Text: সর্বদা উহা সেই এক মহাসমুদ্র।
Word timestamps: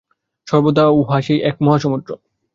সর্বদা 0.47 0.83
উহা 0.91 1.17
সেই 1.21 1.39
এক 1.41 1.55
মহাসমুদ্র। 1.61 2.09